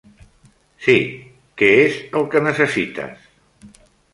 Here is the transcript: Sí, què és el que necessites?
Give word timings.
Sí, 0.85 0.95
què 1.63 1.69
és 1.81 1.99
el 2.21 2.27
que 2.33 2.45
necessites? 2.49 3.31